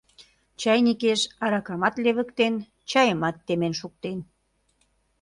Чайникеш 0.59 1.21
аракамат 1.43 1.95
левыктен, 2.03 2.53
чайымат 2.89 3.35
темен 3.45 3.73
шуктен. 3.79 4.17